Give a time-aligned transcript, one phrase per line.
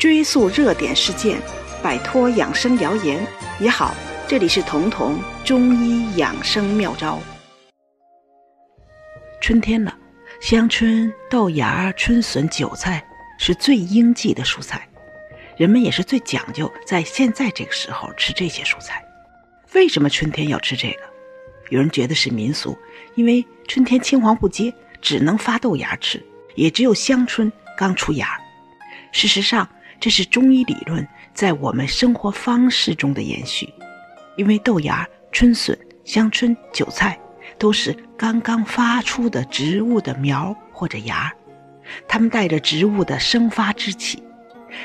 [0.00, 1.38] 追溯热点事件，
[1.82, 3.22] 摆脱养生谣言。
[3.58, 3.94] 你好，
[4.26, 7.20] 这里是彤彤中医养生妙招。
[9.42, 9.94] 春天了，
[10.40, 13.04] 香椿、豆芽、春笋、韭菜
[13.38, 14.88] 是最应季的蔬菜，
[15.58, 19.04] 人们也是最讲究在现在这个时候吃这些蔬菜。
[19.74, 21.02] 为什么春天要吃这个？
[21.68, 22.74] 有人觉得是民俗，
[23.16, 24.72] 因为春天青黄不接，
[25.02, 26.24] 只能发豆芽吃，
[26.54, 28.40] 也只有香椿刚出芽。
[29.12, 29.68] 事实上，
[30.00, 33.72] 这是中医理论在我们生活方式中的延续，
[34.36, 37.20] 因为豆芽、春笋、香椿、韭菜
[37.58, 41.30] 都是刚刚发出的植物的苗或者芽，
[42.08, 44.22] 它们带着植物的生发之气，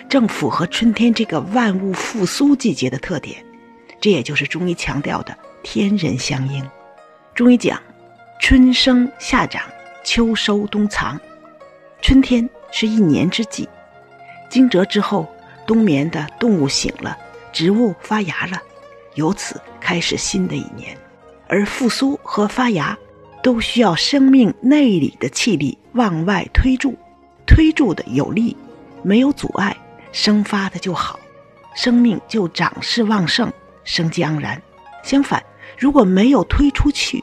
[0.09, 3.41] 正符合春天这个万物复苏季节的特点。
[4.01, 6.63] 这也就是中医强调的天人相应。
[7.33, 7.81] 中医讲，
[8.41, 9.63] 春生夏长，
[10.03, 11.19] 秋收冬藏，
[12.01, 13.67] 春天是一年之计。
[14.55, 15.27] 惊蛰之后，
[15.67, 17.17] 冬眠的动物醒了，
[17.51, 18.57] 植物发芽了，
[19.15, 20.97] 由此开始新的一年。
[21.49, 22.97] 而复苏和发芽，
[23.43, 26.95] 都需要生命内里的气力往外推注，
[27.45, 28.55] 推注的有力，
[29.03, 29.75] 没有阻碍，
[30.13, 31.19] 生发的就好，
[31.75, 33.51] 生命就长势旺盛，
[33.83, 34.61] 生机盎然。
[35.03, 35.43] 相反，
[35.77, 37.21] 如果没有推出去，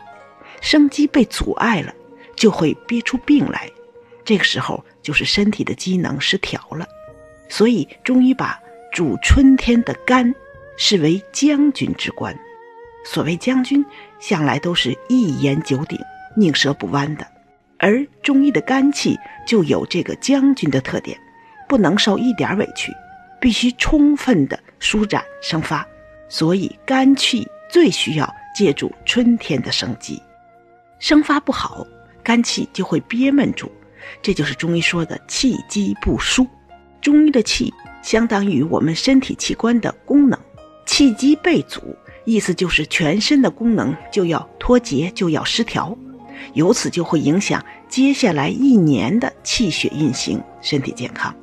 [0.61, 1.95] 生机被阻碍了，
[2.37, 3.71] 就会憋出病来，
[4.23, 6.87] 这个时候就是身体的机能失调了。
[7.53, 8.59] 所以，中医把
[8.91, 10.35] 主春天的肝
[10.79, 12.35] 视为将军之官。
[13.05, 13.85] 所谓将军，
[14.19, 15.99] 向来都是一言九鼎、
[16.35, 17.27] 宁折不弯的。
[17.77, 21.15] 而中医的肝气就有这个将军的特点，
[21.69, 22.91] 不能受一点委屈，
[23.39, 25.87] 必须充分的舒展生发。
[26.31, 30.23] 所以，肝气最需要借助春天的生机。
[30.99, 31.87] 生发不好，
[32.23, 33.71] 肝气就会憋闷住，
[34.23, 36.49] 这就是中医说的气机不舒。
[37.03, 40.39] 中医的气相当于我们身体器官的功能，
[40.87, 45.97] 气机被阻，意思就是全身的功能就要脱节，就要失调，
[46.55, 51.35] 由此就会影响接下来一年的气血运行、身体健康。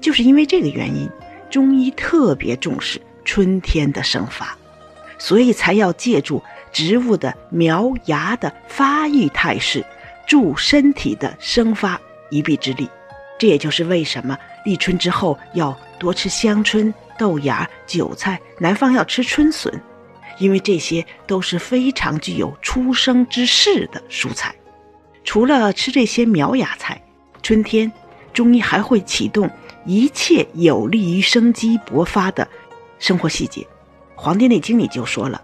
[0.00, 1.08] 就是因为这个原因，
[1.48, 4.56] 中医特别重视春天的生发，
[5.16, 6.42] 所以才要借助
[6.72, 9.84] 植物的苗芽的发育态势，
[10.26, 12.00] 助身体的生发
[12.30, 12.88] 一臂之力。
[13.38, 19.72] 这也就是为什么立春之后要多吃香椿、豆芽、韭菜，南方要吃春笋，
[20.38, 24.54] 因为这些都是非常具有出生之势的蔬菜。
[25.24, 27.00] 除了吃这些苗芽菜，
[27.42, 27.90] 春天
[28.32, 29.48] 中医还会启动
[29.86, 32.46] 一切有利于生机勃发的
[32.98, 33.62] 生活细节。
[34.16, 35.40] 《黄帝内经》里就说了：“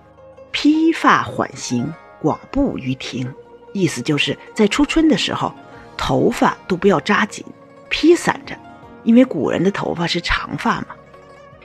[0.51, 3.33] 披发缓行，广步于庭。”
[3.73, 5.55] 意思就是在初春的时候，
[5.97, 7.45] 头发都不要扎紧。
[7.89, 8.57] 披散着，
[9.03, 10.89] 因为古人的头发是长发嘛，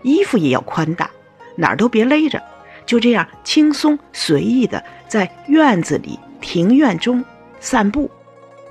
[0.01, 1.09] 衣服也要宽大，
[1.55, 2.41] 哪儿都别勒着，
[2.85, 7.23] 就这样轻松随意的在院子里、庭院中
[7.59, 8.09] 散步。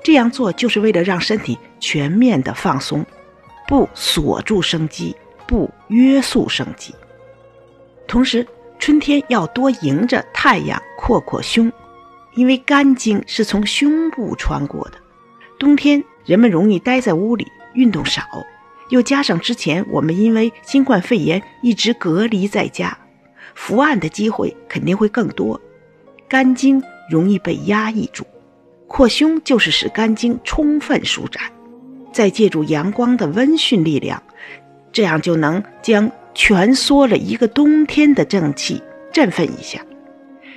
[0.03, 3.05] 这样做就是为了让身体全面的放松，
[3.67, 5.15] 不锁住生机，
[5.47, 6.95] 不约束生机。
[8.07, 8.47] 同时，
[8.79, 11.71] 春天要多迎着太阳扩扩胸，
[12.35, 14.93] 因为肝经是从胸部穿过的。
[15.59, 16.03] 冬天。
[16.25, 18.23] 人们容易待在屋里，运动少，
[18.91, 22.99] 又加上之前我们因为新冠肺炎一直隔离在家，
[23.55, 25.59] 伏案的机会肯定会更多，
[26.29, 28.27] 肝经容易被压抑住。
[28.87, 31.43] 扩胸就是使肝经充分舒展，
[32.13, 34.23] 再借助阳光的温煦力量，
[34.93, 39.81] 这样就能将蜷缩了一个冬天的正气振奋一下。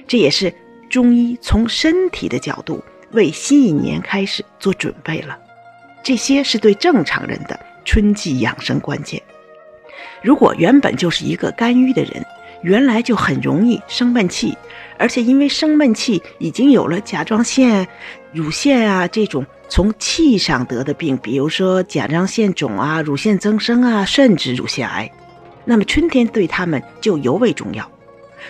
[0.06, 0.54] 这也是
[0.90, 2.84] 中医从身体的角度
[3.14, 5.38] 为新一年开始做准备了。
[6.04, 9.22] 这些是对正常人的春季养生关键。
[10.22, 12.26] 如果原本就是一个肝郁的人，
[12.62, 14.58] 原来就很容易生闷气，
[14.98, 17.88] 而且因为生闷气已经有了甲状腺、
[18.32, 25.12] 乳腺啊这种从气上得的病，比如说甲状腺肿啊、乳腺增生啊，甚至乳腺癌，
[25.66, 27.90] 那么春天对他们就尤为重要。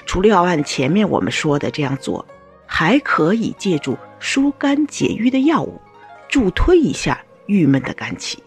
[0.05, 2.25] 除了要按前面我们说的这样做，
[2.65, 5.81] 还可以借助疏肝解郁的药物，
[6.29, 7.21] 助推一下。
[7.47, 8.41] 郁闷的肝气，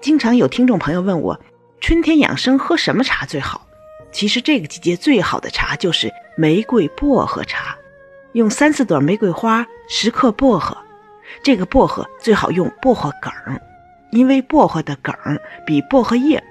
[0.00, 1.38] 经常有听众朋友问我，
[1.78, 3.66] 春天养生喝什么茶最好？
[4.12, 7.76] 其实这个季节最好的茶就是玫瑰薄荷茶，
[8.32, 10.74] 用三四朵玫瑰花，十克薄荷，
[11.42, 13.30] 这个薄荷最好用薄荷梗，
[14.10, 15.14] 因为薄荷的梗
[15.66, 16.42] 比薄荷叶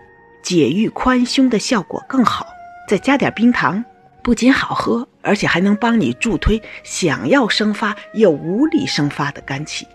[0.43, 2.45] 解郁宽胸的效果更好。
[2.87, 3.83] 再加点冰糖，
[4.21, 9.87] 不仅好喝，而且还能帮你助推想要生发又无力生发的肝气。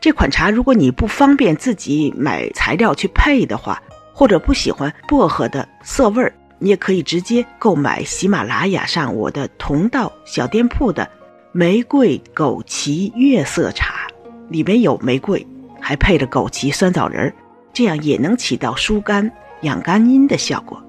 [0.00, 3.82] 这款茶，如果你不方便自己买材料去配的话，
[4.12, 11.08] 或者不喜欢薄荷的涩味儿，你也可以直接购买喜马拉雅上我的同道小店铺的
[11.52, 14.08] 玫瑰枸杞月色茶，
[14.48, 15.46] 里面有玫瑰，
[15.80, 17.34] 还配了枸杞酸枣仁儿，
[17.72, 19.30] 这样也能起到疏肝
[19.60, 20.82] 养肝阴的效果。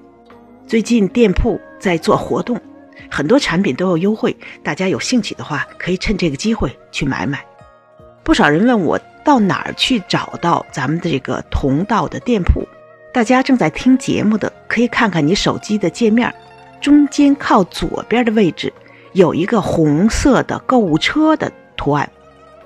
[0.65, 2.59] 最近店铺在做活动，
[3.09, 7.43] 很多产品都有优惠，大家有兴趣的话，可以趁这个机会去买买。
[8.23, 12.67] 不少人问我到哪儿去找到咱们的这个同道的店铺，
[13.11, 16.31] 大家正在听节目的可以看看你手机的界面，
[16.79, 18.71] 中间靠左边的位置
[19.13, 22.07] 有一个红色的购物车的图案，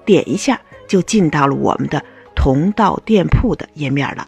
[0.03, 2.03] 点一下就进到了我们的
[2.35, 4.27] 同道店铺的页面了。